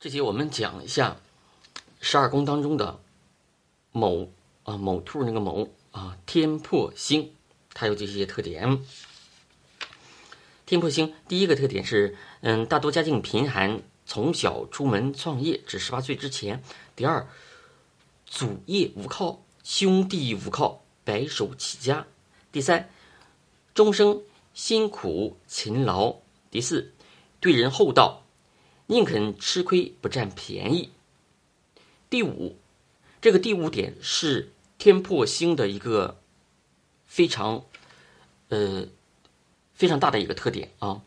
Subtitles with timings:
[0.00, 1.16] 这节我们讲一下
[2.00, 3.00] 十二宫当中的
[3.90, 4.28] 卯
[4.62, 7.32] 啊卯兔那个卯啊天破星，
[7.74, 8.84] 它有这些特点。
[10.66, 16.62] 天破星第一个特点是，嗯，大多家境贫寒，从小出门创业至十八岁之前。
[16.94, 17.26] 第二，
[18.24, 22.06] 祖业无靠，兄弟无靠，白手起家。
[22.52, 22.88] 第三，
[23.74, 24.22] 终生
[24.54, 26.18] 辛苦勤劳。
[26.52, 26.92] 第四，
[27.40, 28.22] 对人厚道，
[28.88, 30.90] 宁肯吃亏不占便宜。
[32.10, 32.58] 第五，
[33.22, 36.20] 这个第五点是天破星的一个
[37.06, 37.64] 非常
[38.48, 38.86] 呃。
[39.78, 41.02] 非常大的一个特点啊，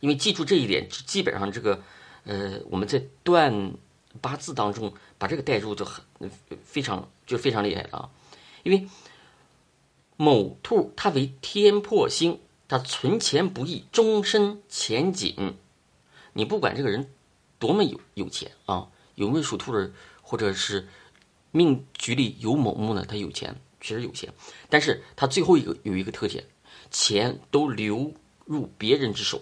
[0.00, 1.84] 因为记住这一点，基本上这个，
[2.24, 3.74] 呃，我们在断
[4.20, 6.04] 八字当中把这个带入就很
[6.64, 8.10] 非常就非常厉害了啊。
[8.64, 8.88] 因为
[10.16, 15.54] 某兔它为天破星，它存钱不易，终身钱紧。
[16.34, 17.10] 你不管这个人
[17.58, 19.90] 多么有有钱啊，有没有属兔的，
[20.20, 20.86] 或者是
[21.50, 23.06] 命局里有某木呢？
[23.08, 24.34] 他有钱，确实有钱，
[24.68, 26.44] 但是他最后一个有一个特点。
[26.90, 28.12] 钱都流
[28.44, 29.40] 入别人之手，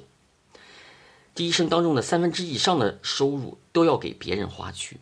[1.34, 5.00] 这一生当中的三分之以上的收入都要给别人花去，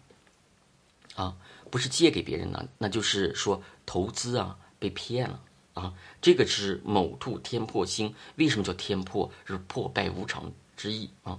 [1.14, 1.36] 啊，
[1.70, 5.41] 不是借给别人的，那就是说投资啊被骗了
[5.75, 9.30] 啊，这个是某兔天破星，为什么叫天破？
[9.44, 11.38] 是破败无常之意啊，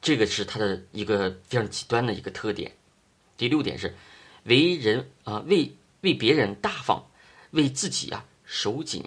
[0.00, 2.76] 这个是他的一个非常极端的一个特点。
[3.36, 3.94] 第六点是
[4.44, 7.04] 为人啊为为别人大方，
[7.50, 9.04] 为自己啊守紧。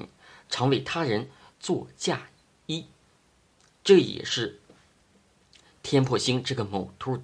[0.52, 1.30] 常为他人
[1.60, 2.28] 做嫁
[2.66, 2.84] 衣，
[3.84, 4.60] 这也是
[5.84, 7.22] 天破星这个卯兔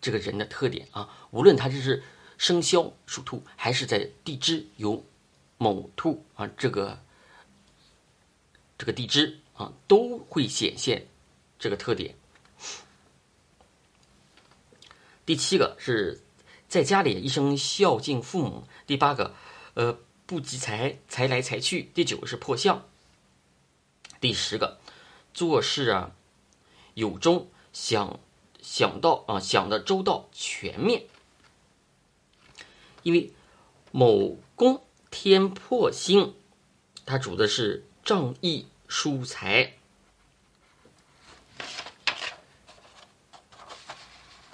[0.00, 1.28] 这个人的特点啊。
[1.30, 2.02] 无论他这是
[2.38, 5.04] 生肖属兔，还是在地支有
[5.58, 7.00] 卯兔啊，这个
[8.76, 11.06] 这个地支啊，都会显现
[11.56, 12.12] 这个特点。
[15.24, 16.20] 第七个是
[16.68, 18.64] 在家里一生孝敬父母。
[18.86, 19.34] 第八个，
[19.74, 19.98] 呃。
[20.26, 21.90] 不积财，财来财去。
[21.92, 22.86] 第九个是破相。
[24.20, 24.78] 第十个，
[25.34, 26.12] 做事啊
[26.94, 28.20] 有中，想
[28.62, 31.06] 想到啊想的周到全面。
[33.02, 33.32] 因为
[33.90, 36.36] 某宫天破星，
[37.04, 39.78] 它主的是仗义疏财，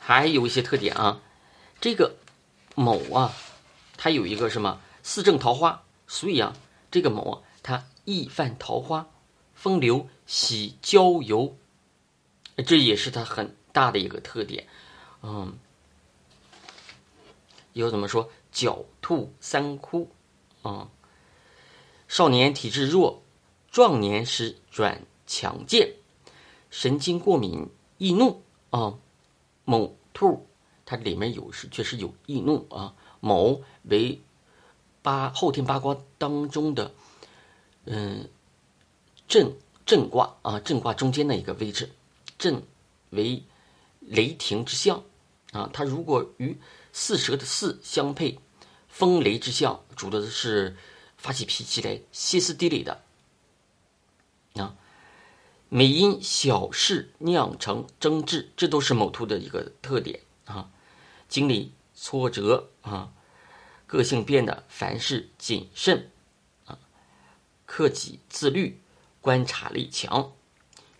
[0.07, 1.21] 还有一些特点啊。
[1.81, 2.15] 这个
[2.77, 3.35] 某啊，
[3.97, 4.81] 它有一个什么？
[5.03, 6.57] 四正桃花，所以啊，
[6.93, 9.09] 这个卯啊，它易犯桃花，
[9.53, 11.57] 风流喜郊游，
[12.65, 14.69] 这也是它很大的一个特点。
[15.23, 15.59] 嗯，
[17.73, 18.31] 又怎么说？
[18.53, 20.13] 狡兔三窟
[20.63, 20.89] 啊，
[22.07, 23.25] 少年体质弱，
[23.73, 25.95] 壮年时转强健，
[26.71, 27.69] 神经过敏，
[27.99, 28.99] 易怒啊。
[29.67, 30.49] 某兔
[30.87, 32.95] 它里面有是确实有易怒啊。
[33.21, 34.23] 某为。
[35.03, 36.93] 八后天八卦当中的，
[37.85, 38.29] 嗯，
[39.29, 41.93] 震震卦啊，震卦中间的一个位置，
[42.37, 42.65] 震
[43.11, 43.45] 为
[44.01, 45.05] 雷霆之象
[45.53, 45.71] 啊。
[45.73, 46.59] 它如果与
[46.93, 48.41] 四蛇的四相配，
[48.89, 50.77] 风雷之象，主的是
[51.17, 53.01] 发起脾气来歇斯底里的
[54.55, 54.75] 啊。
[55.69, 60.71] 每因小事酿成争执，这都是某兔的一个特点啊。
[61.29, 63.13] 经历挫折啊。
[63.89, 66.11] 个性变得凡事谨慎，
[66.65, 66.77] 啊，
[67.67, 68.81] 克己自律，
[69.21, 70.33] 观察力强，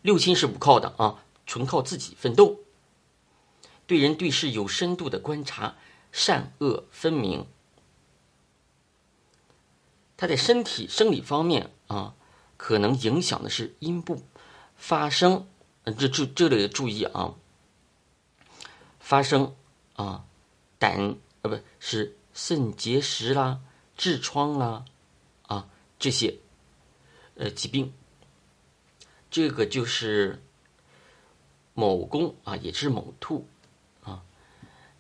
[0.03, 2.61] 六亲是不靠的啊，纯靠自己奋斗。
[3.89, 5.75] 对人对事有深度的观察，
[6.13, 7.49] 善恶分明。
[10.17, 12.15] 他在身体生理方面啊，
[12.57, 14.23] 可能影响的是阴部
[14.77, 15.47] 发生，
[15.85, 17.35] 这这这里注意啊，
[19.01, 19.55] 发生
[19.95, 20.25] 啊，
[20.79, 22.17] 胆呃不是。
[22.39, 23.63] 肾结石啦、
[23.97, 24.85] 痔疮啦，
[25.47, 26.37] 啊，这些
[27.37, 27.95] 呃疾病，
[29.31, 30.43] 这个就是
[31.73, 33.49] 某宫啊，也是某兔
[34.05, 34.23] 啊，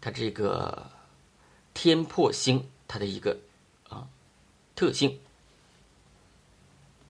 [0.00, 0.90] 它这个
[1.74, 3.38] 天破星它的一个
[3.90, 4.08] 啊
[4.74, 5.20] 特性。